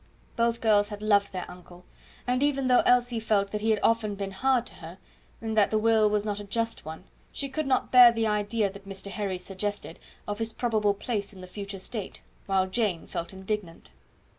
Both 0.35 0.61
girls 0.61 0.89
had 0.89 1.03
loved 1.03 1.31
their 1.31 1.45
uncle; 1.47 1.85
and 2.25 2.41
even 2.41 2.65
though 2.65 2.81
Elsie 2.87 3.19
felt 3.19 3.51
that 3.51 3.61
he 3.61 3.69
had 3.69 3.81
been 3.83 3.83
often 4.17 4.31
hard 4.31 4.65
to 4.65 4.75
her, 4.77 4.97
and 5.39 5.55
that 5.55 5.69
the 5.69 5.77
will 5.77 6.09
was 6.09 6.25
not 6.25 6.39
a 6.39 6.43
just 6.43 6.83
one, 6.85 7.03
she 7.31 7.47
could 7.47 7.67
not 7.67 7.91
bear 7.91 8.11
the 8.11 8.25
idea 8.25 8.71
that 8.71 8.89
Mr. 8.89 9.11
Herries 9.11 9.43
suggested 9.45 9.99
of 10.27 10.39
his 10.39 10.53
probable 10.53 10.95
place 10.95 11.33
in 11.33 11.41
the 11.41 11.45
future 11.45 11.77
state, 11.77 12.21
while 12.47 12.65
Jane 12.65 13.05
felt 13.05 13.31
indignant. 13.31 13.91